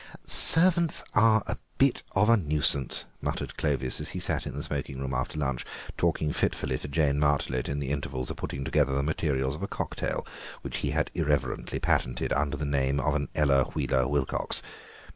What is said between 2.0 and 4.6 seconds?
of a nuisance," muttered Clovis, as he sat in